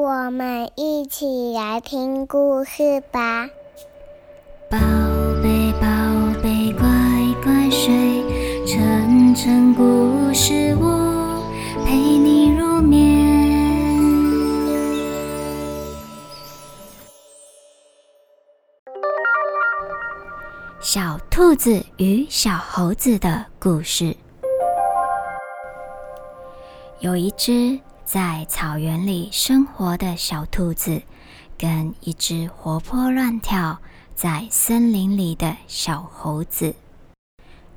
[0.00, 3.48] 我们一起来听故事吧。
[4.70, 4.78] 宝
[5.42, 5.88] 贝，宝
[6.40, 6.88] 贝，乖
[7.42, 8.22] 乖睡，
[8.64, 10.84] 晨晨故事屋
[11.84, 13.26] 陪你入眠。
[20.78, 24.16] 小兔子与小猴子的故事。
[27.00, 27.76] 有一只
[28.10, 31.02] 在草原里生活的小兔子，
[31.58, 33.78] 跟一只活泼乱跳
[34.14, 36.74] 在森林里的小猴子。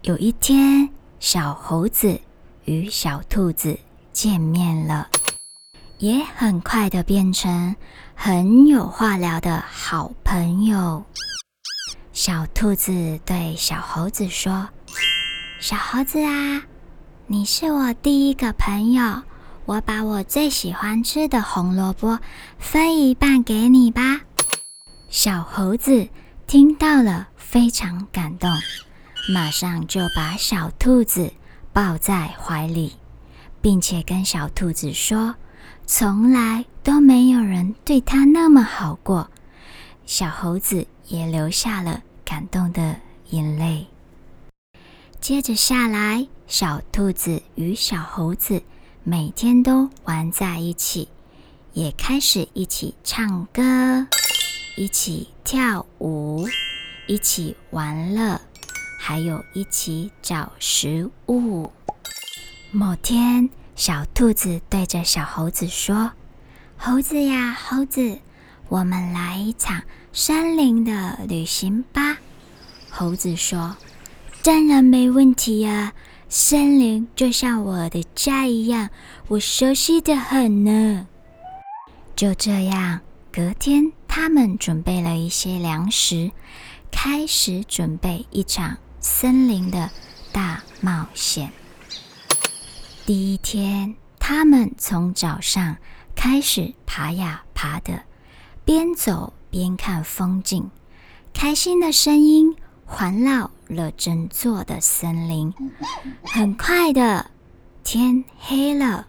[0.04, 2.22] 有一天，小猴子
[2.64, 3.78] 与小兔子
[4.14, 5.10] 见面了，
[5.98, 7.76] 也很快的变成
[8.16, 11.04] 很有话聊的好朋友。
[12.13, 14.70] 小兔子对小猴子说
[15.60, 16.63] ：“小猴子啊。”
[17.27, 19.24] 你是我第一个朋友，
[19.72, 22.20] 我把我最喜欢吃的红萝卜
[22.60, 24.20] 分一半给你吧。
[25.10, 26.10] 小猴子
[26.46, 28.52] 听到了，非常感动，
[29.34, 31.32] 马上就把小兔子
[31.72, 32.98] 抱在怀里，
[33.62, 35.36] 并且跟小兔子说
[35.88, 39.32] ：“从来都没有人对他那么好过。”
[40.06, 42.98] 小猴子也流下了感动的
[43.30, 43.88] 眼泪。
[45.22, 46.28] 接着下来。
[46.48, 48.62] 小兔子与小猴子
[49.04, 51.10] 每天都玩在一起，
[51.74, 54.05] 也开始一起唱歌，
[54.77, 56.48] 一起跳舞，
[57.07, 58.40] 一起玩乐，
[58.99, 61.72] 还有一起找食物。
[62.70, 66.12] 某天，小兔子对着小猴子说
[66.78, 68.19] ：“猴子呀，猴子，
[68.69, 69.81] 我们来一场
[70.13, 72.19] 森林的旅行吧。”
[72.91, 73.75] 猴子说
[74.44, 75.91] ：“当然没问题呀。”
[76.34, 78.90] 森林就像我的家一样，
[79.28, 81.06] 我熟悉的很呢。
[82.16, 83.01] 就这样，
[83.34, 86.31] 隔天他们准备了一些粮食，
[86.90, 89.90] 开始准备一场森林的
[90.31, 91.51] 大冒险。
[93.06, 95.75] 第一天，他们从早上
[96.16, 98.03] 开始爬呀爬的，
[98.63, 100.72] 边走边看风景，
[101.33, 102.56] 开心的声音。
[102.91, 105.53] 环绕了整座的森林，
[106.24, 107.31] 很快的
[107.85, 109.07] 天黑了。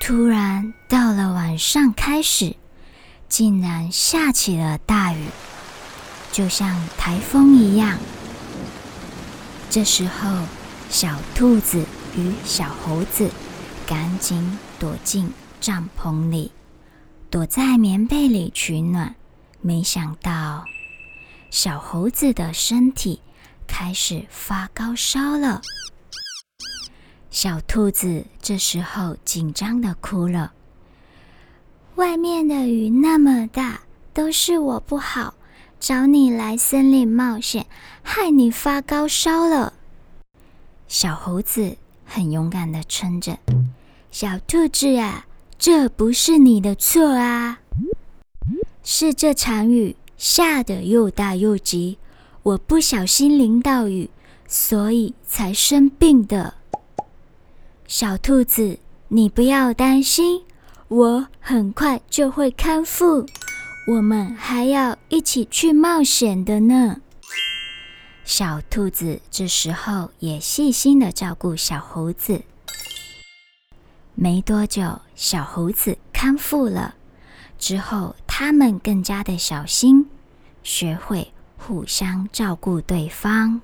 [0.00, 2.56] 突然到了晚上，开始
[3.28, 5.28] 竟然下起了大雨，
[6.32, 7.96] 就像台风一样。
[9.70, 10.28] 这时候，
[10.90, 11.86] 小兔子
[12.16, 13.30] 与小猴子
[13.86, 16.50] 赶紧躲进帐篷里，
[17.30, 19.14] 躲在棉被里取暖。
[19.62, 20.64] 没想到。
[21.50, 23.20] 小猴子的身体
[23.66, 25.62] 开始发高烧了，
[27.30, 30.52] 小兔子这时候紧张的哭了。
[31.94, 33.80] 外面的雨那么大，
[34.12, 35.34] 都是我不好，
[35.80, 37.66] 找你来森林冒险，
[38.02, 39.72] 害你发高烧了。
[40.88, 43.38] 小猴子很勇敢的撑着，
[44.10, 45.26] 小兔子啊，
[45.58, 47.60] 这不是你的错啊，
[48.82, 49.96] 是这场雨。
[50.16, 51.98] 下的又大又急，
[52.42, 54.10] 我不小心淋到雨，
[54.48, 56.54] 所以才生病的。
[57.86, 58.78] 小兔子，
[59.08, 60.42] 你不要担心，
[60.88, 63.26] 我很快就会康复。
[63.88, 67.00] 我们还要一起去冒险的呢。
[68.24, 72.42] 小兔子这时候也细心的照顾小猴子。
[74.16, 76.94] 没多久，小猴子康复了。
[77.58, 80.10] 之后，他们更加的小心，
[80.62, 83.62] 学会互相照顾对方。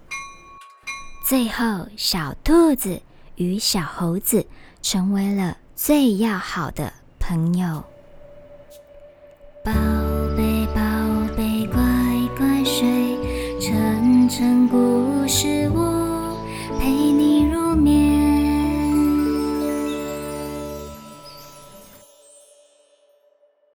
[1.29, 3.03] 最后，小兔子
[3.37, 4.47] 与小猴子
[4.81, 6.91] 成为了最要好的
[7.21, 7.85] 朋友。